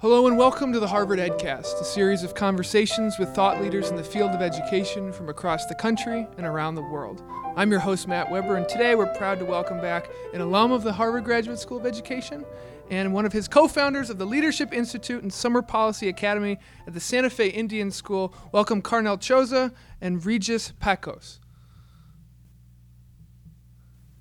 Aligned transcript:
Hello 0.00 0.26
and 0.26 0.38
welcome 0.38 0.72
to 0.72 0.80
the 0.80 0.88
Harvard 0.88 1.18
EdCast, 1.18 1.78
a 1.78 1.84
series 1.84 2.22
of 2.22 2.34
conversations 2.34 3.18
with 3.18 3.34
thought 3.34 3.60
leaders 3.60 3.90
in 3.90 3.96
the 3.96 4.02
field 4.02 4.30
of 4.30 4.40
education 4.40 5.12
from 5.12 5.28
across 5.28 5.66
the 5.66 5.74
country 5.74 6.26
and 6.38 6.46
around 6.46 6.74
the 6.74 6.80
world. 6.80 7.22
I'm 7.54 7.70
your 7.70 7.80
host, 7.80 8.08
Matt 8.08 8.30
Weber, 8.30 8.56
and 8.56 8.66
today 8.66 8.94
we're 8.94 9.14
proud 9.14 9.38
to 9.40 9.44
welcome 9.44 9.78
back 9.78 10.08
an 10.32 10.40
alum 10.40 10.72
of 10.72 10.84
the 10.84 10.92
Harvard 10.94 11.24
Graduate 11.24 11.58
School 11.58 11.76
of 11.76 11.84
Education 11.84 12.46
and 12.88 13.12
one 13.12 13.26
of 13.26 13.34
his 13.34 13.46
co 13.46 13.68
founders 13.68 14.08
of 14.08 14.16
the 14.16 14.24
Leadership 14.24 14.72
Institute 14.72 15.22
and 15.22 15.30
Summer 15.30 15.60
Policy 15.60 16.08
Academy 16.08 16.58
at 16.86 16.94
the 16.94 17.00
Santa 17.00 17.28
Fe 17.28 17.48
Indian 17.48 17.90
School. 17.90 18.32
Welcome 18.52 18.80
Carnell 18.80 19.18
Chosa 19.18 19.70
and 20.00 20.24
Regis 20.24 20.72
Pecos. 20.80 21.40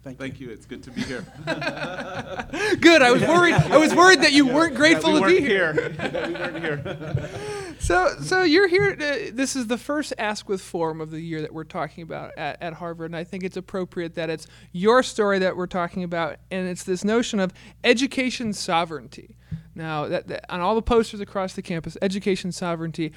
Thank, 0.09 0.19
Thank 0.19 0.39
you. 0.39 0.49
It's 0.49 0.65
good 0.65 0.81
to 0.83 0.91
be 0.91 1.01
here. 1.01 1.23
Good. 1.45 3.01
I 3.03 3.11
was 3.11 3.21
worried. 3.21 3.53
I 3.53 3.77
was 3.77 3.93
worried 3.93 4.21
that 4.21 4.33
you 4.33 4.47
weren't 4.47 4.75
grateful 4.75 5.13
we 5.13 5.19
to 5.19 5.25
be 5.27 5.39
here. 5.39 5.73
That 5.73 6.27
we 6.27 6.33
weren't 6.33 6.59
here. 6.59 7.29
So, 7.81 8.13
so 8.21 8.43
you're 8.43 8.67
here. 8.67 8.93
To, 8.93 9.31
this 9.31 9.55
is 9.55 9.67
the 9.67 9.77
first 9.77 10.13
Askwith 10.17 10.59
Forum 10.59 10.99
of 10.99 11.11
the 11.11 11.21
year 11.21 11.41
that 11.41 11.53
we're 11.53 11.63
talking 11.63 12.03
about 12.03 12.37
at, 12.37 12.61
at 12.61 12.73
Harvard, 12.73 13.05
and 13.05 13.15
I 13.15 13.23
think 13.23 13.45
it's 13.45 13.55
appropriate 13.55 14.15
that 14.15 14.29
it's 14.29 14.47
your 14.73 15.01
story 15.01 15.39
that 15.39 15.55
we're 15.55 15.65
talking 15.65 16.03
about, 16.03 16.35
and 16.51 16.67
it's 16.67 16.83
this 16.83 17.05
notion 17.05 17.39
of 17.39 17.53
education 17.85 18.51
sovereignty. 18.51 19.37
Now, 19.75 20.07
that, 20.09 20.27
that 20.27 20.51
on 20.51 20.59
all 20.59 20.75
the 20.75 20.81
posters 20.81 21.21
across 21.21 21.53
the 21.53 21.61
campus, 21.61 21.97
education 22.01 22.51
sovereignty. 22.51 23.13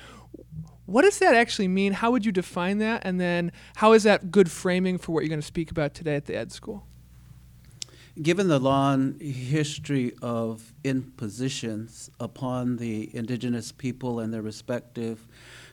What 0.92 1.06
does 1.06 1.20
that 1.20 1.34
actually 1.34 1.68
mean? 1.68 1.94
How 1.94 2.10
would 2.10 2.26
you 2.26 2.32
define 2.32 2.76
that? 2.78 3.00
And 3.06 3.18
then, 3.18 3.50
how 3.76 3.94
is 3.94 4.02
that 4.02 4.30
good 4.30 4.50
framing 4.50 4.98
for 4.98 5.12
what 5.12 5.20
you're 5.20 5.30
going 5.30 5.40
to 5.40 5.46
speak 5.46 5.70
about 5.70 5.94
today 5.94 6.16
at 6.16 6.26
the 6.26 6.36
Ed 6.36 6.52
School? 6.52 6.86
Given 8.20 8.48
the 8.48 8.58
long 8.58 9.18
history 9.18 10.12
of 10.20 10.74
impositions 10.84 12.10
upon 12.20 12.76
the 12.76 13.08
indigenous 13.16 13.72
people 13.72 14.20
and 14.20 14.34
their 14.34 14.42
respective 14.42 15.26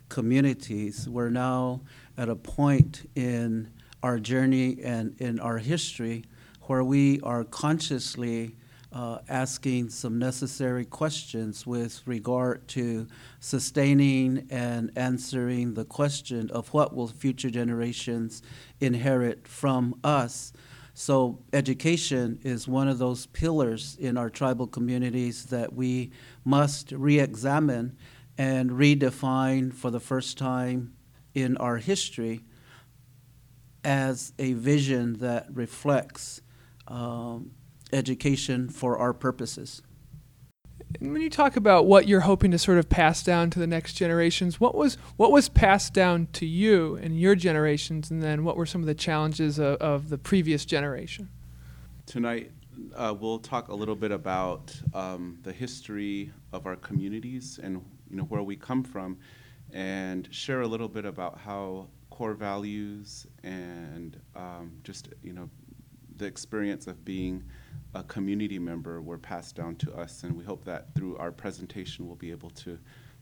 communities, 0.08 1.10
we're 1.10 1.30
now 1.30 1.82
at 2.18 2.30
a 2.30 2.36
point 2.38 3.10
in 3.14 3.74
our 4.02 4.20
journey 4.20 4.82
and 4.82 5.20
in 5.20 5.38
our 5.42 5.58
history 5.58 6.24
where 6.62 6.82
we 6.82 7.20
are 7.24 7.44
consciously 7.44 8.56
uh, 8.92 9.20
asking 9.30 9.90
some 9.90 10.18
necessary 10.18 10.86
questions 10.86 11.66
with 11.66 12.02
regard 12.06 12.68
to 12.70 13.08
sustaining 13.40 14.48
and 14.50 14.92
answering 14.96 15.76
the 15.76 15.86
question 15.86 16.50
of 16.50 16.74
what 16.74 16.96
will 16.96 17.08
future 17.08 17.50
generations 17.50 18.42
inherit 18.80 19.48
from 19.48 20.00
us. 20.04 20.52
So, 20.96 21.40
education 21.54 22.40
is 22.44 22.68
one 22.68 22.88
of 22.90 22.98
those 22.98 23.28
pillars 23.28 23.96
in 24.00 24.18
our 24.18 24.30
tribal 24.30 24.68
communities 24.68 25.46
that 25.46 25.74
we 25.74 26.12
must 26.44 26.92
re 26.92 27.20
examine 27.20 27.96
and 28.38 28.72
redefine 28.72 29.74
for 29.74 29.92
the 29.92 30.00
first 30.00 30.38
time 30.38 30.94
in 31.34 31.56
our 31.58 31.78
history 31.78 32.42
as 33.84 34.34
a 34.40 34.54
vision 34.54 35.20
that 35.20 35.48
reflects 35.54 36.42
um, 36.88 37.52
education 37.92 38.70
for 38.70 38.98
our 38.98 39.14
purposes. 39.14 39.82
And 41.00 41.14
when 41.14 41.22
you 41.22 41.30
talk 41.30 41.56
about 41.56 41.86
what 41.86 42.08
you're 42.08 42.22
hoping 42.22 42.52
to 42.52 42.58
sort 42.58 42.80
of 42.80 42.90
pass 42.90 43.22
down 43.22 43.52
to 43.52 43.60
the 43.60 43.68
next 43.68 43.94
generations, 43.94 44.60
what 44.60 44.74
was 44.74 44.96
what 45.18 45.32
was 45.32 45.48
passed 45.48 45.94
down 45.94 46.28
to 46.34 46.46
you 46.46 46.96
and 46.96 47.20
your 47.20 47.36
generations, 47.36 48.10
and 48.10 48.24
then 48.24 48.44
what 48.44 48.58
were 48.58 48.66
some 48.66 48.82
of 48.82 48.88
the 48.88 48.96
challenges 48.96 49.60
of, 49.60 49.78
of 49.78 50.10
the 50.10 50.18
previous 50.18 50.66
generation? 50.66 51.30
Tonight, 52.08 52.52
uh, 52.96 53.14
we'll 53.18 53.38
talk 53.40 53.68
a 53.68 53.76
little 53.76 53.96
bit 53.96 54.12
about 54.12 54.76
um, 54.96 55.38
the 55.44 55.54
history 55.54 56.32
of 56.52 56.66
our 56.66 56.76
communities 56.76 57.60
and 57.62 57.86
you 58.10 58.18
know 58.18 58.24
where 58.24 58.42
we 58.42 58.56
come 58.56 58.84
from, 58.84 59.18
and 59.72 60.28
share 60.32 60.62
a 60.62 60.68
little 60.68 60.90
bit 60.90 61.06
about 61.06 61.38
how 61.38 61.88
core 62.10 62.34
values 62.34 63.28
and 63.44 64.20
um, 64.36 64.72
just 64.84 65.10
you 65.22 65.34
know 65.34 65.50
the 66.18 66.26
experience 66.26 66.88
of 66.88 67.06
being 67.06 67.44
a 67.94 68.04
community 68.04 68.60
member 68.60 69.02
were 69.02 69.18
passed 69.18 69.56
down 69.56 69.76
to 69.78 69.94
us, 69.94 70.24
and 70.24 70.36
we 70.36 70.44
hope 70.44 70.64
that 70.66 70.94
through 70.96 71.18
our 71.18 71.32
presentation 71.32 72.06
we'll 72.06 72.16
be 72.16 72.32
able 72.32 72.50
to 72.52 72.78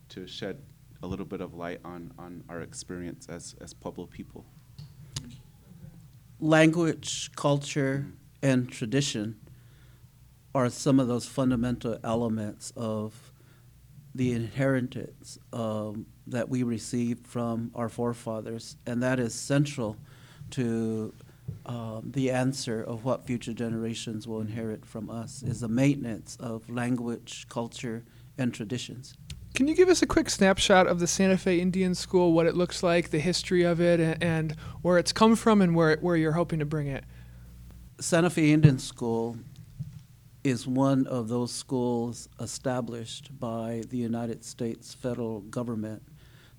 to 0.09 0.25
shed 0.25 0.61
a 1.03 1.07
little 1.07 1.25
bit 1.25 1.41
of 1.41 1.53
light 1.53 1.79
on, 1.83 2.11
on 2.17 2.43
our 2.49 2.61
experience 2.61 3.27
as, 3.29 3.55
as 3.61 3.73
Pueblo 3.73 4.05
people. 4.05 4.45
Language, 6.39 7.31
culture, 7.35 8.07
and 8.41 8.71
tradition 8.71 9.35
are 10.55 10.69
some 10.69 10.99
of 10.99 11.07
those 11.07 11.25
fundamental 11.25 11.99
elements 12.03 12.71
of 12.75 13.31
the 14.15 14.31
inheritance 14.31 15.37
um, 15.53 16.05
that 16.25 16.49
we 16.49 16.63
received 16.63 17.27
from 17.27 17.71
our 17.75 17.89
forefathers, 17.89 18.77
and 18.85 19.03
that 19.03 19.19
is 19.19 19.33
central 19.33 19.97
to 20.51 21.13
um, 21.65 22.11
the 22.13 22.31
answer 22.31 22.81
of 22.81 23.03
what 23.03 23.25
future 23.25 23.53
generations 23.53 24.27
will 24.27 24.41
inherit 24.41 24.85
from 24.85 25.09
us 25.09 25.43
is 25.43 25.59
the 25.59 25.67
maintenance 25.67 26.37
of 26.39 26.69
language, 26.69 27.45
culture, 27.49 28.03
and 28.37 28.53
traditions. 28.53 29.13
Can 29.53 29.67
you 29.67 29.75
give 29.75 29.89
us 29.89 30.01
a 30.01 30.05
quick 30.05 30.29
snapshot 30.29 30.87
of 30.87 30.99
the 30.99 31.07
Santa 31.07 31.37
Fe 31.37 31.59
Indian 31.59 31.95
School, 31.95 32.31
what 32.31 32.45
it 32.45 32.55
looks 32.55 32.83
like, 32.83 33.09
the 33.09 33.19
history 33.19 33.63
of 33.63 33.81
it, 33.81 33.99
and, 33.99 34.23
and 34.23 34.55
where 34.81 34.97
it's 34.97 35.11
come 35.11 35.35
from, 35.35 35.61
and 35.61 35.75
where 35.75 35.97
where 35.97 36.15
you're 36.15 36.33
hoping 36.33 36.59
to 36.59 36.65
bring 36.65 36.87
it? 36.87 37.03
Santa 37.99 38.29
Fe 38.29 38.51
Indian 38.51 38.77
School 38.77 39.37
is 40.43 40.67
one 40.67 41.07
of 41.07 41.27
those 41.27 41.51
schools 41.51 42.29
established 42.39 43.37
by 43.39 43.81
the 43.89 43.97
United 43.97 44.45
States 44.45 44.93
federal 44.93 45.41
government 45.41 46.03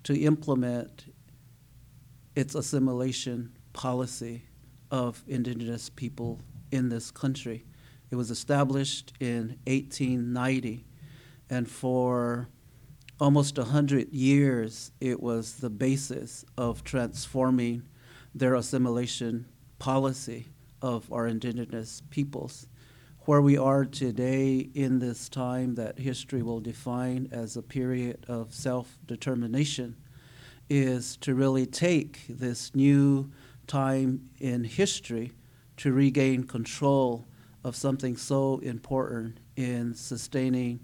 to 0.03 0.19
implement 0.19 1.05
its 2.35 2.53
assimilation 2.53 3.53
policy 3.73 4.43
of 4.91 5.23
indigenous 5.27 5.89
people 5.89 6.39
in 6.71 6.89
this 6.89 7.11
country. 7.11 7.65
It 8.11 8.15
was 8.15 8.31
established 8.31 9.13
in 9.19 9.59
1890, 9.65 10.85
and 11.49 11.69
for 11.69 12.49
almost 13.19 13.57
100 13.57 14.11
years, 14.11 14.91
it 14.99 15.21
was 15.21 15.57
the 15.57 15.69
basis 15.69 16.45
of 16.57 16.83
transforming 16.83 17.83
their 18.33 18.55
assimilation 18.55 19.45
policy 19.77 20.47
of 20.81 21.11
our 21.11 21.27
indigenous 21.27 22.01
peoples. 22.09 22.67
Where 23.25 23.41
we 23.41 23.57
are 23.57 23.85
today 23.85 24.69
in 24.73 24.99
this 24.99 25.29
time 25.29 25.75
that 25.75 25.99
history 25.99 26.41
will 26.41 26.61
define 26.61 27.29
as 27.31 27.55
a 27.55 27.61
period 27.61 28.25
of 28.27 28.53
self 28.53 28.97
determination 29.05 29.97
is 30.69 31.17
to 31.17 31.35
really 31.35 31.65
take 31.65 32.25
this 32.27 32.73
new 32.73 33.31
time 33.69 34.29
in 34.39 34.65
history 34.65 35.31
to 35.77 35.93
regain 35.93 36.43
control 36.43 37.25
of 37.63 37.75
something 37.75 38.17
so 38.17 38.59
important 38.59 39.39
in 39.55 39.93
sustaining 39.93 40.81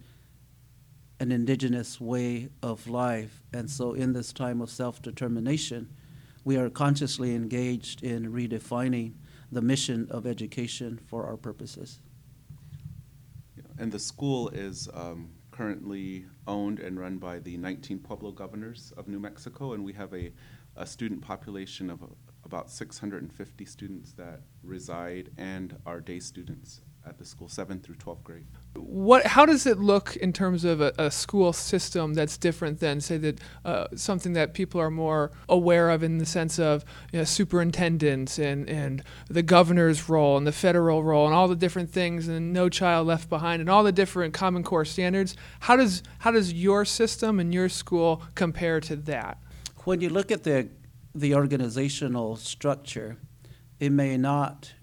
an 1.19 1.31
indigenous 1.31 1.99
way 1.99 2.49
of 2.61 2.87
life. 2.87 3.43
And 3.53 3.69
so, 3.69 3.93
in 3.93 4.13
this 4.13 4.31
time 4.31 4.61
of 4.61 4.69
self 4.69 5.01
determination, 5.01 5.89
we 6.43 6.57
are 6.57 6.69
consciously 6.69 7.35
engaged 7.35 8.03
in 8.03 8.31
redefining 8.31 9.13
the 9.51 9.61
mission 9.61 10.07
of 10.11 10.25
education 10.25 10.99
for 11.07 11.25
our 11.25 11.37
purposes. 11.37 11.99
And 13.77 13.91
the 13.91 13.99
school 13.99 14.49
is 14.49 14.87
um, 14.93 15.29
currently 15.51 16.25
owned 16.47 16.79
and 16.79 16.99
run 16.99 17.17
by 17.17 17.39
the 17.39 17.57
19 17.57 17.99
Pueblo 17.99 18.31
governors 18.31 18.93
of 18.97 19.07
New 19.07 19.19
Mexico, 19.19 19.73
and 19.73 19.83
we 19.83 19.93
have 19.93 20.13
a, 20.13 20.31
a 20.75 20.85
student 20.85 21.21
population 21.21 21.89
of 21.89 22.01
about 22.43 22.69
650 22.69 23.65
students 23.65 24.13
that 24.13 24.41
reside 24.63 25.31
and 25.37 25.77
are 25.85 25.99
day 25.99 26.19
students 26.19 26.81
at 27.07 27.17
the 27.17 27.25
school, 27.25 27.47
7th 27.47 27.83
through 27.83 27.95
12th 27.95 28.23
grade. 28.23 28.45
What? 28.75 29.25
How 29.27 29.45
does 29.45 29.65
it 29.65 29.77
look 29.77 30.15
in 30.15 30.33
terms 30.33 30.65
of 30.65 30.81
a, 30.81 30.91
a 30.97 31.11
school 31.11 31.53
system 31.53 32.13
that's 32.13 32.37
different 32.37 32.79
than, 32.79 32.99
say, 32.99 33.17
that 33.17 33.39
uh, 33.63 33.87
something 33.95 34.33
that 34.33 34.53
people 34.53 34.81
are 34.81 34.89
more 34.89 35.31
aware 35.47 35.91
of 35.91 36.03
in 36.03 36.17
the 36.17 36.25
sense 36.25 36.59
of 36.59 36.83
you 37.13 37.19
know, 37.19 37.23
superintendents 37.25 38.39
and, 38.39 38.67
and 38.69 39.03
the 39.29 39.43
governor's 39.43 40.09
role 40.09 40.35
and 40.37 40.45
the 40.45 40.51
federal 40.51 41.03
role 41.03 41.25
and 41.25 41.35
all 41.35 41.47
the 41.47 41.55
different 41.55 41.91
things 41.91 42.27
and 42.27 42.51
No 42.51 42.69
Child 42.69 43.07
Left 43.07 43.29
Behind 43.29 43.61
and 43.61 43.69
all 43.69 43.83
the 43.83 43.91
different 43.91 44.33
Common 44.33 44.63
Core 44.63 44.85
standards? 44.85 45.35
How 45.61 45.75
does 45.75 46.03
how 46.19 46.31
does 46.31 46.53
your 46.53 46.85
system 46.85 47.39
and 47.39 47.53
your 47.53 47.69
school 47.69 48.23
compare 48.33 48.79
to 48.81 48.95
that? 48.95 49.37
When 49.85 50.01
you 50.01 50.09
look 50.09 50.31
at 50.31 50.41
the 50.41 50.69
the 51.13 51.35
organizational 51.35 52.37
structure, 52.37 53.17
it 53.79 53.91
may 53.91 54.17
not, 54.17 54.73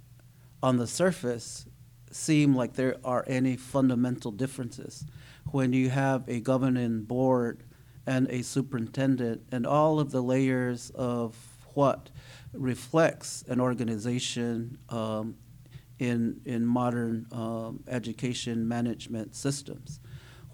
on 0.62 0.78
the 0.78 0.86
surface, 0.86 1.66
seem 2.12 2.54
like 2.54 2.74
there 2.74 2.96
are 3.04 3.24
any 3.26 3.56
fundamental 3.56 4.30
differences. 4.30 5.04
When 5.50 5.72
you 5.72 5.90
have 5.90 6.26
a 6.28 6.38
governing 6.38 7.02
board 7.02 7.64
and 8.06 8.28
a 8.30 8.42
superintendent 8.42 9.42
and 9.50 9.66
all 9.66 9.98
of 9.98 10.12
the 10.12 10.22
layers 10.22 10.90
of 10.90 11.36
what 11.74 12.10
reflects 12.52 13.42
an 13.48 13.60
organization 13.60 14.78
um, 14.88 15.34
in, 15.98 16.40
in 16.44 16.64
modern 16.64 17.26
um, 17.32 17.82
education 17.88 18.68
management 18.68 19.34
systems. 19.34 19.98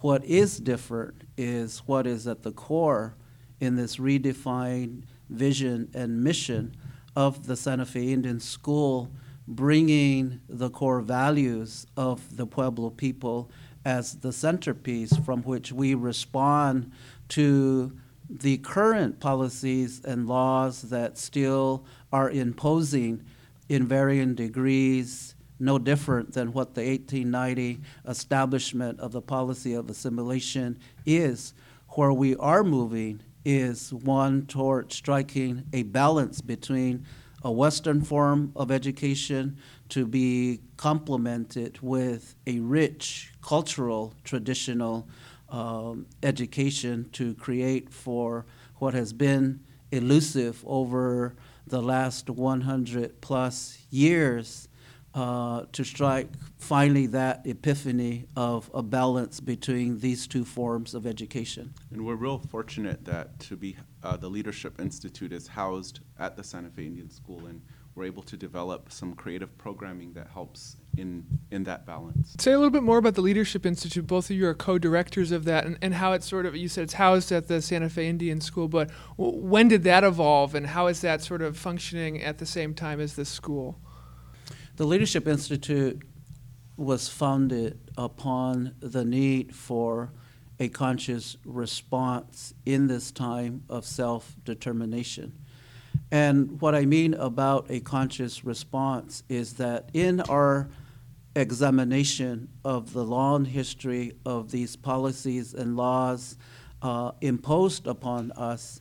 What 0.00 0.24
is 0.24 0.58
different 0.58 1.24
is 1.36 1.80
what 1.80 2.06
is 2.06 2.26
at 2.26 2.42
the 2.42 2.52
core 2.52 3.14
in 3.60 3.76
this 3.76 3.96
redefined 3.96 5.02
vision 5.28 5.90
and 5.94 6.22
mission 6.22 6.74
of 7.16 7.46
the 7.46 7.56
Santa 7.56 7.84
Fe 7.84 8.12
Indian 8.12 8.40
School, 8.40 9.10
bringing 9.46 10.40
the 10.48 10.70
core 10.70 11.00
values 11.00 11.86
of 11.96 12.36
the 12.36 12.46
Pueblo 12.46 12.90
people 12.90 13.50
as 13.84 14.16
the 14.16 14.32
centerpiece 14.32 15.16
from 15.16 15.42
which 15.42 15.72
we 15.72 15.94
respond 15.94 16.92
to 17.28 17.92
the 18.28 18.58
current 18.58 19.20
policies 19.20 20.04
and 20.04 20.28
laws 20.28 20.82
that 20.82 21.16
still 21.16 21.84
are 22.12 22.30
imposing 22.30 23.24
in 23.68 23.86
varying 23.86 24.34
degrees, 24.34 25.34
no 25.58 25.78
different 25.78 26.32
than 26.34 26.52
what 26.52 26.74
the 26.74 26.82
1890 26.82 27.80
establishment 28.06 29.00
of 29.00 29.12
the 29.12 29.22
policy 29.22 29.74
of 29.74 29.88
assimilation 29.88 30.78
is. 31.06 31.54
Where 31.92 32.12
we 32.12 32.36
are 32.36 32.62
moving 32.62 33.22
is 33.44 33.92
one 33.92 34.46
toward 34.46 34.92
striking 34.92 35.64
a 35.72 35.82
balance 35.84 36.40
between 36.40 37.04
a 37.42 37.50
Western 37.50 38.02
form 38.02 38.52
of 38.56 38.70
education 38.70 39.56
to 39.88 40.06
be 40.06 40.60
complemented 40.76 41.78
with 41.80 42.34
a 42.46 42.58
rich 42.60 43.32
cultural, 43.42 44.14
traditional 44.24 45.08
um, 45.48 46.06
education 46.22 47.08
to 47.12 47.34
create 47.34 47.90
for 47.92 48.44
what 48.76 48.94
has 48.94 49.12
been 49.12 49.60
elusive 49.92 50.62
over 50.66 51.34
the 51.66 51.80
last 51.80 52.28
100 52.28 53.20
plus 53.20 53.78
years 53.90 54.67
uh, 55.14 55.64
to 55.72 55.84
strike 55.84 56.28
finally 56.58 57.06
that 57.06 57.46
epiphany 57.46 58.26
of 58.36 58.70
a 58.74 58.82
balance 58.82 59.40
between 59.40 59.98
these 59.98 60.26
two 60.26 60.44
forms 60.44 60.94
of 60.94 61.06
education. 61.06 61.72
And 61.90 62.04
we're 62.04 62.14
real 62.14 62.38
fortunate 62.38 63.04
that 63.06 63.38
to 63.40 63.56
be 63.56 63.76
uh, 64.02 64.16
the 64.16 64.28
Leadership 64.28 64.80
Institute 64.80 65.32
is 65.32 65.48
housed 65.48 66.00
at 66.18 66.36
the 66.36 66.44
Santa 66.44 66.70
Fe 66.70 66.86
Indian 66.86 67.10
School, 67.10 67.46
and 67.46 67.62
we're 67.94 68.04
able 68.04 68.22
to 68.22 68.36
develop 68.36 68.92
some 68.92 69.14
creative 69.14 69.56
programming 69.58 70.12
that 70.12 70.28
helps 70.28 70.76
in 70.96 71.24
in 71.50 71.64
that 71.64 71.84
balance. 71.84 72.34
Say 72.38 72.52
a 72.52 72.56
little 72.56 72.70
bit 72.70 72.84
more 72.84 72.98
about 72.98 73.14
the 73.14 73.20
Leadership 73.22 73.66
Institute. 73.66 74.06
Both 74.06 74.30
of 74.30 74.36
you 74.36 74.46
are 74.46 74.54
co-directors 74.54 75.32
of 75.32 75.44
that, 75.46 75.66
and, 75.66 75.78
and 75.82 75.94
how 75.94 76.12
it's 76.12 76.28
sort 76.28 76.46
of 76.46 76.54
you 76.54 76.68
said 76.68 76.84
it's 76.84 76.92
housed 76.94 77.32
at 77.32 77.48
the 77.48 77.60
Santa 77.60 77.88
Fe 77.88 78.08
Indian 78.08 78.40
School, 78.40 78.68
but 78.68 78.90
w- 79.16 79.38
when 79.40 79.66
did 79.66 79.82
that 79.84 80.04
evolve, 80.04 80.54
and 80.54 80.68
how 80.68 80.86
is 80.86 81.00
that 81.00 81.22
sort 81.22 81.42
of 81.42 81.56
functioning 81.56 82.22
at 82.22 82.38
the 82.38 82.46
same 82.46 82.72
time 82.72 83.00
as 83.00 83.14
the 83.14 83.24
school? 83.24 83.80
The 84.78 84.86
Leadership 84.86 85.26
Institute 85.26 86.00
was 86.76 87.08
founded 87.08 87.80
upon 87.96 88.76
the 88.78 89.04
need 89.04 89.52
for 89.52 90.12
a 90.60 90.68
conscious 90.68 91.36
response 91.44 92.54
in 92.64 92.86
this 92.86 93.10
time 93.10 93.64
of 93.68 93.84
self 93.84 94.36
determination. 94.44 95.32
And 96.12 96.60
what 96.60 96.76
I 96.76 96.84
mean 96.84 97.14
about 97.14 97.66
a 97.70 97.80
conscious 97.80 98.44
response 98.44 99.24
is 99.28 99.54
that 99.54 99.90
in 99.94 100.20
our 100.20 100.68
examination 101.34 102.48
of 102.64 102.92
the 102.92 103.02
long 103.02 103.46
history 103.46 104.12
of 104.24 104.52
these 104.52 104.76
policies 104.76 105.54
and 105.54 105.76
laws 105.76 106.36
uh, 106.82 107.10
imposed 107.20 107.88
upon 107.88 108.30
us, 108.30 108.80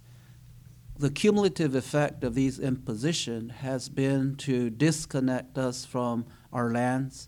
the 0.99 1.11
cumulative 1.11 1.75
effect 1.75 2.23
of 2.23 2.33
these 2.33 2.59
imposition 2.59 3.49
has 3.49 3.87
been 3.87 4.35
to 4.35 4.69
disconnect 4.69 5.57
us 5.57 5.85
from 5.85 6.25
our 6.51 6.71
lands, 6.71 7.27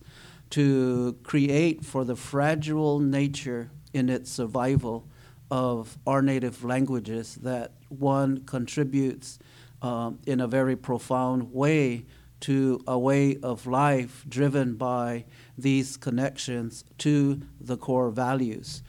to 0.49 1.15
create 1.23 1.85
for 1.85 2.03
the 2.03 2.15
fragile 2.15 2.99
nature 2.99 3.69
in 3.93 4.09
its 4.09 4.31
survival 4.31 5.07
of 5.51 5.97
our 6.07 6.21
native 6.21 6.63
languages 6.63 7.35
that 7.35 7.73
one 7.89 8.43
contributes 8.45 9.37
um, 9.81 10.19
in 10.25 10.41
a 10.41 10.47
very 10.47 10.75
profound 10.75 11.53
way 11.53 12.05
to 12.39 12.81
a 12.87 12.97
way 12.97 13.37
of 13.43 13.67
life 13.67 14.25
driven 14.27 14.75
by 14.75 15.25
these 15.57 15.97
connections 15.97 16.83
to 16.97 17.41
the 17.59 17.77
core 17.77 18.09
values. 18.09 18.81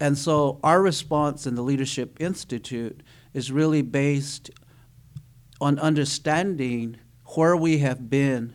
And 0.00 0.16
so 0.16 0.58
our 0.62 0.80
response 0.80 1.46
in 1.46 1.54
the 1.54 1.62
Leadership 1.62 2.16
Institute 2.20 3.02
is 3.34 3.52
really 3.52 3.82
based 3.82 4.50
on 5.60 5.78
understanding 5.78 6.96
where 7.34 7.56
we 7.56 7.78
have 7.78 8.10
been 8.10 8.54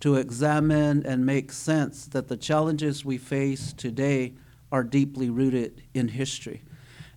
to 0.00 0.16
examine 0.16 1.04
and 1.06 1.24
make 1.24 1.52
sense 1.52 2.06
that 2.06 2.28
the 2.28 2.36
challenges 2.36 3.04
we 3.04 3.18
face 3.18 3.72
today 3.72 4.34
are 4.72 4.82
deeply 4.82 5.28
rooted 5.30 5.82
in 5.94 6.08
history. 6.08 6.62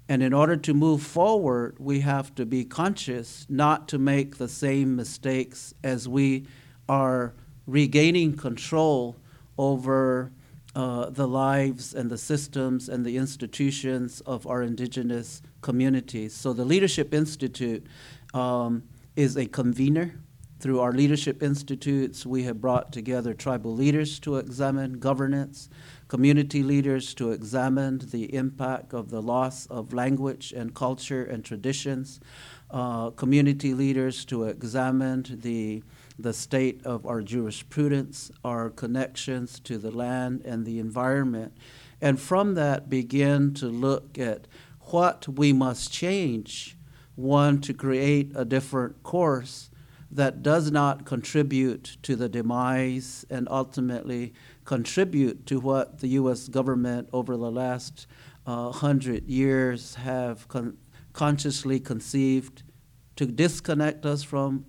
And 0.10 0.22
in 0.22 0.34
order 0.34 0.58
to 0.58 0.74
move 0.74 1.02
forward, 1.02 1.78
we 1.80 2.02
have 2.02 2.36
to 2.36 2.46
be 2.46 2.66
conscious 2.66 3.46
not 3.48 3.88
to 3.90 3.98
make 3.98 4.38
the 4.38 4.50
same 4.50 4.96
mistakes 4.96 5.74
as 5.84 6.10
we 6.10 6.46
are 6.90 7.34
regaining 7.66 8.36
control 8.36 9.16
over 9.58 10.32
uh, 10.76 11.10
the 11.10 11.28
lives 11.28 11.94
and 11.94 12.10
the 12.10 12.18
systems 12.18 12.90
and 12.90 13.06
the 13.06 13.18
institutions 13.18 14.22
of 14.22 14.48
our 14.48 14.64
indigenous 14.64 15.42
communities. 15.62 16.34
So 16.34 16.54
the 16.54 16.66
Leadership 16.66 17.14
Institute 17.14 17.86
um, 18.34 18.84
is 19.16 19.38
a 19.38 19.46
convener. 19.46 20.16
Through 20.60 20.80
our 20.80 20.94
leadership 20.94 21.44
institutes, 21.44 22.26
we 22.26 22.44
have 22.44 22.62
brought 22.62 22.94
together 22.94 23.34
tribal 23.34 23.76
leaders 23.76 24.18
to 24.22 24.38
examine 24.38 24.94
governance, 24.94 25.70
community 26.08 26.64
leaders 26.64 27.14
to 27.16 27.32
examine 27.32 27.98
the 27.98 28.34
impact 28.34 28.94
of 28.94 29.10
the 29.10 29.22
loss 29.22 29.66
of 29.66 29.92
language 29.92 30.54
and 30.56 30.74
culture 30.74 31.26
and 31.26 31.44
traditions, 31.44 32.22
uh, 32.72 33.10
community 33.10 33.74
leaders 33.74 34.24
to 34.26 34.46
examine 34.46 35.26
the 35.42 35.84
the 36.18 36.34
state 36.34 36.86
of 36.86 37.06
our 37.06 37.22
jurisprudence, 37.22 38.32
our 38.44 38.70
connections 38.70 39.60
to 39.62 39.78
the 39.78 39.92
land 39.92 40.42
and 40.46 40.66
the 40.66 40.80
environment, 40.80 41.54
and 42.02 42.20
from 42.20 42.56
that 42.56 42.90
begin 42.90 43.54
to 43.56 43.68
look 43.68 44.18
at 44.20 44.48
what 44.92 45.28
we 45.28 45.54
must 45.54 45.92
change. 45.92 46.78
One, 47.16 47.62
to 47.62 47.74
create 47.74 48.32
a 48.36 48.44
different 48.44 49.04
course 49.04 49.70
that 50.14 50.44
does 50.44 50.72
not 50.72 51.06
contribute 51.06 51.98
to 52.04 52.16
the 52.16 52.30
demise 52.30 53.26
and 53.30 53.48
ultimately 53.50 54.34
contribute 54.66 55.46
to 55.48 55.60
what 55.60 56.00
the 56.00 56.10
U.S. 56.10 56.48
government 56.48 57.10
over 57.12 57.36
the 57.36 57.50
last 57.52 58.06
uh, 58.46 58.72
hundred 58.72 59.28
years 59.28 59.96
have 59.96 60.48
con- 60.48 60.78
consciously 61.14 61.80
conceived 61.80 62.64
to 63.16 63.26
disconnect 63.26 64.06
us 64.06 64.24
from 64.24 64.66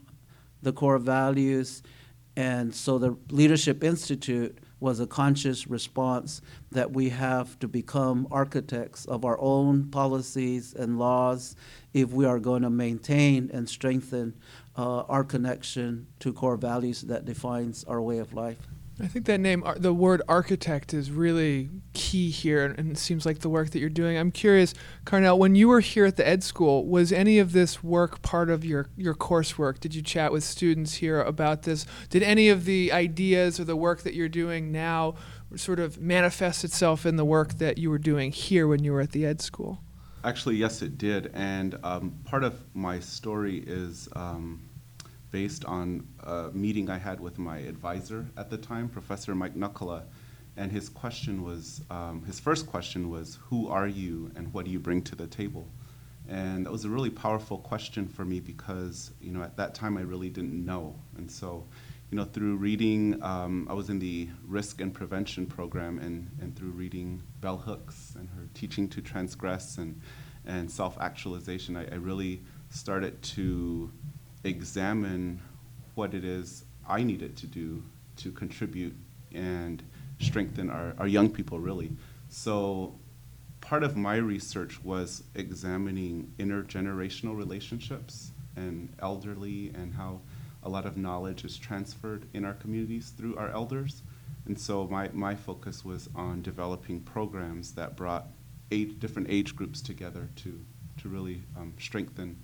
the 0.65 0.73
core 0.73 0.99
values. 0.99 1.83
And 2.37 2.75
so 2.75 2.99
the 2.99 3.17
Leadership 3.31 3.85
Institute 3.85 4.59
was 4.81 5.01
a 5.01 5.07
conscious 5.07 5.67
response 5.67 6.43
that 6.73 6.93
we 6.93 7.09
have 7.09 7.59
to 7.61 7.69
become 7.69 8.27
architects 8.31 9.07
of 9.07 9.25
our 9.25 9.41
own 9.41 9.85
policies 9.91 10.75
and 10.75 10.99
laws 10.99 11.55
if 11.93 12.11
we 12.11 12.27
are 12.27 12.41
going 12.41 12.63
to 12.63 12.71
maintain 12.71 13.51
and 13.55 13.69
strengthen 13.69 14.35
uh, 14.77 15.03
our 15.03 15.25
connection 15.25 16.07
to 16.19 16.33
core 16.33 16.57
values 16.57 17.03
that 17.03 17.25
defines 17.25 17.85
our 17.85 18.03
way 18.03 18.19
of 18.19 18.35
life. 18.35 18.69
I 19.01 19.09
think 19.09 19.27
that 19.27 19.41
name, 19.41 19.65
the 19.77 19.93
word 19.93 20.23
architect, 20.29 20.95
is 20.95 21.11
really 21.11 21.69
key 21.95 22.31
here, 22.31 22.65
and 22.65 22.93
it 22.93 22.99
seems 22.99 23.27
like 23.27 23.41
the 23.41 23.49
work 23.49 23.71
that 23.71 23.81
you're 23.81 23.89
doing. 23.89 24.17
I'm 24.17 24.31
curious, 24.31 24.73
Carnell, 25.05 25.37
when 25.37 25.57
you 25.57 25.67
were 25.67 25.81
here 25.81 26.05
at 26.05 26.17
the 26.17 26.27
Ed 26.27 26.45
School, 26.45 26.87
was 26.87 27.13
any 27.13 27.41
of 27.41 27.51
this 27.53 27.83
work 27.83 28.23
part 28.23 28.51
of 28.51 28.65
your, 28.65 28.87
your 28.97 29.15
coursework? 29.15 29.81
Did 29.81 29.97
you 29.97 30.03
chat 30.03 30.31
with 30.31 30.45
students 30.45 30.95
here 30.95 31.21
about 31.21 31.63
this? 31.63 31.87
Did 32.09 32.23
any 32.23 32.49
of 32.49 32.67
the 32.67 32.93
ideas 32.93 33.59
or 33.59 33.65
the 33.65 33.75
work 33.75 34.03
that 34.03 34.15
you're 34.15 34.29
doing 34.29 34.71
now 34.71 35.17
sort 35.57 35.81
of 35.81 36.01
manifest 36.01 36.63
itself 36.63 37.05
in 37.05 37.17
the 37.17 37.25
work 37.25 37.55
that 37.55 37.79
you 37.79 37.91
were 37.91 37.99
doing 37.99 38.31
here 38.31 38.69
when 38.69 38.85
you 38.85 38.93
were 38.93 39.01
at 39.01 39.11
the 39.11 39.27
Ed 39.27 39.41
School? 39.41 39.81
Actually, 40.23 40.55
yes, 40.55 40.83
it 40.83 40.99
did. 40.99 41.33
And 41.35 41.77
um, 41.83 42.15
part 42.25 42.45
of 42.45 42.63
my 42.75 43.01
story 43.01 43.59
is. 43.67 44.09
Um, 44.15 44.69
based 45.35 45.65
on 45.65 46.07
a 46.23 46.49
meeting 46.53 46.89
I 46.89 46.97
had 46.97 47.19
with 47.19 47.41
my 47.41 47.59
advisor 47.59 48.25
at 48.37 48.51
the 48.51 48.57
time, 48.57 48.89
Professor 48.89 49.35
Mike 49.35 49.57
Nakkula, 49.57 50.05
and 50.57 50.71
his 50.71 50.89
question 50.89 51.43
was, 51.43 51.83
um, 51.91 52.23
his 52.25 52.39
first 52.39 52.69
question 52.69 53.11
was, 53.11 53.41
who 53.49 53.67
are 53.67 53.89
you 53.89 54.31
and 54.37 54.55
what 54.55 54.65
do 54.65 54.71
you 54.71 54.79
bring 54.79 55.03
to 55.03 55.17
the 55.17 55.27
table? 55.27 55.67
And 56.29 56.65
that 56.65 56.71
was 56.71 56.85
a 56.85 56.89
really 56.89 57.11
powerful 57.11 57.59
question 57.59 58.07
for 58.07 58.25
me 58.25 58.39
because, 58.39 59.11
you 59.21 59.33
know, 59.33 59.43
at 59.43 59.57
that 59.57 59.75
time 59.75 59.97
I 59.97 60.03
really 60.03 60.29
didn't 60.29 60.65
know. 60.65 60.95
And 61.17 61.29
so, 61.29 61.67
you 62.13 62.17
know, 62.17 62.27
through 62.27 62.55
reading, 62.55 63.21
um, 63.21 63.67
I 63.69 63.73
was 63.75 63.91
in 63.91 63.99
the 63.99 64.29
risk 64.47 64.81
and 64.81 64.95
prevention 64.95 65.47
program, 65.47 65.99
and, 65.99 66.31
and 66.41 66.55
through 66.55 66.71
reading 66.71 67.25
Bell 67.41 67.57
Hooks 67.57 68.15
and 68.17 68.29
her 68.37 68.47
teaching 68.55 68.89
to 68.91 69.03
transgress 69.03 69.79
and, 69.79 70.01
and 70.47 70.71
self 70.71 70.97
actualization, 71.01 71.77
I, 71.77 71.91
I 71.91 71.97
really 71.97 72.45
started 72.71 73.21
to 73.35 73.91
examine 74.45 75.41
what 75.95 76.15
it 76.15 76.25
is 76.25 76.65
I 76.89 77.03
needed 77.03 77.37
to 77.39 77.47
do 77.47 77.83
to 78.17 78.31
contribute 78.31 78.95
and 79.33 79.83
strengthen 80.21 80.71
our, 80.71 80.95
our 80.99 81.09
young 81.09 81.31
people, 81.31 81.59
really. 81.59 81.91
So 82.29 82.95
part 83.61 83.83
of 83.83 83.97
my 83.97 84.17
research 84.17 84.83
was 84.85 85.25
examining 85.35 86.33
intergenerational 86.39 87.37
relationships 87.37 88.31
and 88.57 88.93
elderly 89.01 89.73
and 89.75 89.95
how 89.95 90.21
a 90.63 90.69
lot 90.69 90.87
of 90.87 90.97
knowledge 90.97 91.45
is 91.45 91.57
transferred 91.57 92.27
in 92.33 92.45
our 92.45 92.55
communities 92.55 93.13
through 93.17 93.37
our 93.37 93.51
elders. 93.51 94.03
And 94.47 94.59
so 94.59 94.87
my, 94.87 95.09
my 95.13 95.35
focus 95.35 95.85
was 95.85 96.09
on 96.15 96.43
developing 96.43 97.01
programs 97.01 97.73
that 97.73 97.97
brought 97.97 98.29
eight 98.71 99.01
different 99.01 99.29
age 99.31 99.57
groups 99.57 99.81
together 99.81 100.29
to, 100.37 100.61
to 101.01 101.09
really 101.09 101.43
um, 101.57 101.75
strengthen 101.79 102.39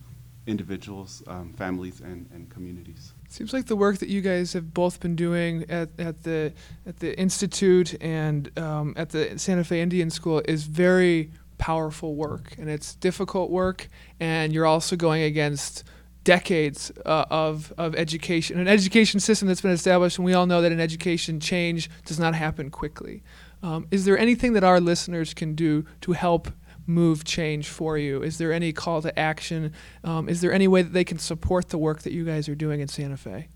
individuals, 0.47 1.23
um, 1.26 1.52
families, 1.52 2.00
and, 2.00 2.28
and 2.32 2.49
communities. 2.50 3.12
Seems 3.28 3.52
like 3.52 3.66
the 3.66 3.76
work 3.76 3.99
that 3.99 4.09
you 4.09 4.20
guys 4.20 4.52
have 4.52 4.73
both 4.75 5.00
been 5.00 5.14
doing 5.14 5.64
at, 5.68 5.90
at 5.99 6.23
the 6.23 6.52
at 6.87 6.99
the 6.99 7.18
institute 7.18 7.94
and 8.00 8.56
um, 8.59 8.94
at 8.97 9.11
the 9.11 9.38
Santa 9.38 9.64
Fe 9.64 9.80
Indian 9.80 10.11
School 10.11 10.42
is 10.47 10.64
very 10.64 11.30
powerful 11.59 12.14
work, 12.14 12.56
and 12.59 12.68
it's 12.70 12.94
difficult 12.94 13.50
work, 13.50 13.88
and 14.18 14.52
you're 14.52 14.66
also 14.66 14.97
going 14.97 15.23
against 15.23 15.85
decades 16.25 16.90
uh, 17.06 17.25
of 17.30 17.73
of 17.78 17.94
education, 17.94 18.59
an 18.59 18.68
education 18.68 19.20
system 19.20 19.47
that's 19.47 19.61
been 19.61 19.70
established, 19.70 20.18
and 20.18 20.25
we 20.25 20.35
all 20.35 20.47
know 20.47 20.62
that 20.62 20.73
an 20.73 20.80
education 20.80 21.38
change 21.38 21.90
does 22.04 22.18
not 22.18 22.35
happen 22.35 22.70
quickly. 22.70 23.23
Um, 23.62 23.87
is 23.90 24.06
there 24.06 24.18
anything 24.18 24.54
that 24.54 24.64
our 24.64 24.80
listeners 24.80 25.35
can 25.35 25.54
do 25.54 25.85
to 26.00 26.12
help 26.12 26.50
move 26.90 27.25
change 27.25 27.68
for 27.68 27.97
you? 27.97 28.23
Is 28.23 28.38
there 28.38 28.52
any 28.52 28.73
call 28.73 29.00
to 29.02 29.18
action? 29.18 29.73
Um, 30.04 30.28
is 30.28 30.40
there 30.40 30.52
any 30.52 30.68
way 30.68 30.82
that 30.82 30.92
they 30.92 31.04
can 31.04 31.18
support 31.18 31.68
the 31.68 31.78
work 31.78 32.02
that 32.02 32.12
you 32.12 32.25
guys 32.25 32.49
are 32.49 32.54
doing 32.54 32.80
in 32.80 32.88
Santa 32.88 33.16
Fe? 33.16 33.49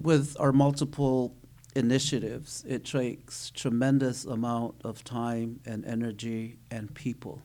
With 0.00 0.36
our 0.38 0.52
multiple 0.52 1.34
initiatives, 1.74 2.64
it 2.68 2.84
takes 2.84 3.50
tremendous 3.50 4.24
amount 4.24 4.74
of 4.84 5.02
time 5.04 5.60
and 5.64 5.84
energy 5.84 6.58
and 6.70 6.92
people 6.94 7.42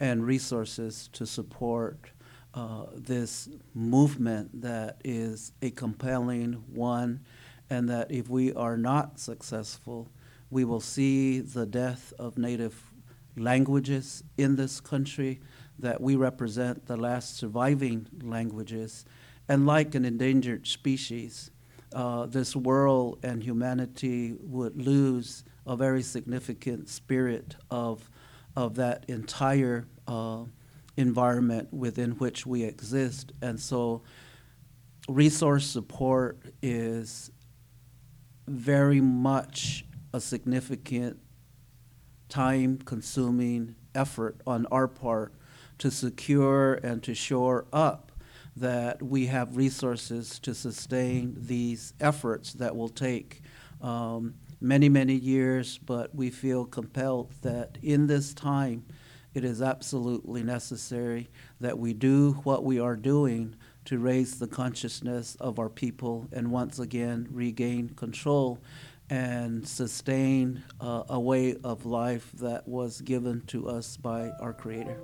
and 0.00 0.26
resources 0.26 1.08
to 1.12 1.24
support 1.24 2.10
uh, 2.54 2.86
this 2.94 3.48
movement 3.72 4.62
that 4.62 5.00
is 5.04 5.52
a 5.62 5.70
compelling 5.70 6.54
one, 6.74 7.20
and 7.70 7.88
that 7.88 8.10
if 8.10 8.28
we 8.28 8.52
are 8.52 8.76
not 8.76 9.18
successful, 9.18 10.08
we 10.50 10.64
will 10.64 10.80
see 10.80 11.40
the 11.40 11.64
death 11.64 12.12
of 12.18 12.36
Native 12.36 12.91
languages 13.36 14.22
in 14.36 14.56
this 14.56 14.80
country, 14.80 15.40
that 15.78 16.00
we 16.00 16.16
represent 16.16 16.86
the 16.86 16.96
last 16.96 17.36
surviving 17.36 18.06
languages. 18.22 19.04
And 19.48 19.66
like 19.66 19.94
an 19.94 20.04
endangered 20.04 20.66
species, 20.66 21.50
uh, 21.94 22.26
this 22.26 22.54
world 22.54 23.18
and 23.22 23.42
humanity 23.42 24.34
would 24.40 24.80
lose 24.80 25.44
a 25.66 25.76
very 25.76 26.02
significant 26.02 26.88
spirit 26.88 27.56
of, 27.70 28.08
of 28.56 28.76
that 28.76 29.04
entire 29.08 29.86
uh, 30.06 30.44
environment 30.96 31.72
within 31.72 32.12
which 32.12 32.46
we 32.46 32.62
exist. 32.64 33.32
And 33.42 33.58
so, 33.60 34.02
resource 35.08 35.66
support 35.66 36.38
is 36.62 37.30
very 38.46 39.00
much 39.00 39.84
a 40.12 40.20
significant 40.20 41.18
time 42.32 42.78
consuming 42.78 43.74
effort 43.94 44.40
on 44.46 44.64
our 44.72 44.88
part 44.88 45.34
to 45.76 45.90
secure 45.90 46.74
and 46.82 47.02
to 47.02 47.14
shore 47.14 47.66
up 47.74 48.10
that 48.56 49.02
we 49.02 49.26
have 49.26 49.54
resources 49.54 50.38
to 50.38 50.54
sustain 50.54 51.36
these 51.36 51.92
efforts 52.00 52.54
that 52.54 52.74
will 52.74 52.88
take 52.88 53.42
um, 53.82 54.34
many, 54.62 54.88
many 54.88 55.14
years, 55.14 55.76
but 55.76 56.14
we 56.14 56.30
feel 56.30 56.64
compelled 56.64 57.30
that 57.42 57.76
in 57.82 58.06
this 58.06 58.32
time 58.32 58.82
it 59.34 59.44
is 59.44 59.60
absolutely 59.60 60.42
necessary 60.42 61.28
that 61.60 61.78
we 61.78 61.92
do 61.92 62.32
what 62.44 62.64
we 62.64 62.80
are 62.80 62.96
doing 62.96 63.54
to 63.84 63.98
raise 63.98 64.38
the 64.38 64.46
consciousness 64.46 65.34
of 65.36 65.58
our 65.58 65.68
people 65.68 66.28
and 66.32 66.50
once 66.50 66.78
again 66.78 67.28
regain 67.30 67.90
control 67.90 68.58
and 69.12 69.68
sustain 69.68 70.64
uh, 70.80 71.02
a 71.10 71.20
way 71.20 71.54
of 71.64 71.84
life 71.84 72.32
that 72.32 72.66
was 72.66 73.02
given 73.02 73.42
to 73.42 73.68
us 73.68 73.98
by 73.98 74.30
our 74.40 74.54
Creator. 74.54 74.96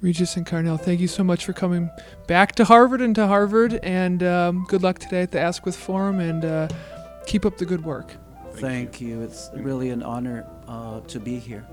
Regis 0.00 0.36
and 0.36 0.44
Carnell, 0.44 0.80
thank 0.80 0.98
you 0.98 1.06
so 1.06 1.22
much 1.22 1.44
for 1.44 1.52
coming 1.52 1.88
back 2.26 2.56
to 2.56 2.64
Harvard 2.64 3.02
and 3.02 3.14
to 3.14 3.28
Harvard, 3.28 3.74
and 3.84 4.24
um, 4.24 4.64
good 4.66 4.82
luck 4.82 4.98
today 4.98 5.22
at 5.22 5.30
the 5.30 5.38
Askwith 5.38 5.76
Forum, 5.76 6.18
and 6.18 6.44
uh, 6.44 6.66
keep 7.24 7.46
up 7.46 7.56
the 7.56 7.64
good 7.64 7.84
work. 7.84 8.16
Thank, 8.54 8.58
thank 8.58 9.00
you. 9.00 9.08
you. 9.08 9.22
It's 9.22 9.48
really 9.54 9.90
an 9.90 10.02
honor 10.02 10.44
uh, 10.66 11.02
to 11.02 11.20
be 11.20 11.38
here. 11.38 11.64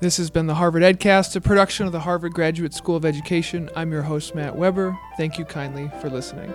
This 0.00 0.16
has 0.16 0.28
been 0.28 0.48
the 0.48 0.56
Harvard 0.56 0.82
EdCast, 0.82 1.36
a 1.36 1.40
production 1.40 1.86
of 1.86 1.92
the 1.92 2.00
Harvard 2.00 2.32
Graduate 2.32 2.74
School 2.74 2.96
of 2.96 3.04
Education. 3.04 3.70
I'm 3.76 3.92
your 3.92 4.02
host, 4.02 4.34
Matt 4.34 4.56
Weber. 4.56 4.98
Thank 5.16 5.38
you 5.38 5.44
kindly 5.44 5.88
for 6.00 6.10
listening. 6.10 6.52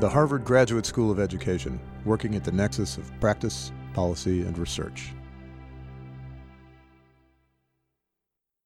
The 0.00 0.08
Harvard 0.08 0.44
Graduate 0.44 0.86
School 0.86 1.10
of 1.10 1.18
Education, 1.18 1.80
working 2.04 2.36
at 2.36 2.44
the 2.44 2.52
nexus 2.52 2.98
of 2.98 3.10
practice, 3.18 3.72
policy, 3.94 4.42
and 4.42 4.56
research. 4.56 5.12